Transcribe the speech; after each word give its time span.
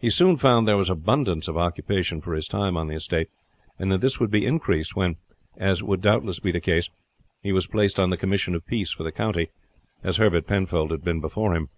He 0.00 0.10
soon 0.10 0.36
found 0.36 0.66
there 0.66 0.76
was 0.76 0.90
abundance 0.90 1.46
of 1.46 1.56
occupation 1.56 2.20
for 2.20 2.34
his 2.34 2.48
time 2.48 2.76
on 2.76 2.88
the 2.88 2.96
estate, 2.96 3.30
and 3.78 3.92
that 3.92 4.00
this 4.00 4.18
would 4.18 4.32
be 4.32 4.44
increased 4.44 4.96
when, 4.96 5.14
as 5.56 5.80
would 5.80 6.00
doubtless 6.02 6.40
be 6.40 6.50
the 6.50 6.60
case, 6.60 6.88
he 7.40 7.52
was 7.52 7.68
placed 7.68 8.00
on 8.00 8.10
the 8.10 8.16
Commission 8.16 8.56
of 8.56 8.66
Peace 8.66 8.90
for 8.90 9.04
the 9.04 9.12
county, 9.12 9.50
as 10.02 10.16
Herbert 10.16 10.48
Penfold 10.48 10.90
had 10.90 11.04
been 11.04 11.20
before 11.20 11.54
him. 11.54 11.68